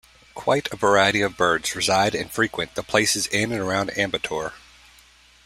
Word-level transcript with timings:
Quite 0.33 0.67
a 0.73 0.77
variety 0.77 1.21
of 1.21 1.37
birds 1.37 1.75
reside 1.75 2.15
and 2.15 2.31
frequent 2.31 2.73
the 2.73 2.81
places 2.81 3.27
in 3.27 3.51
and 3.51 3.61
around 3.61 3.91
Ambattur. 3.91 4.53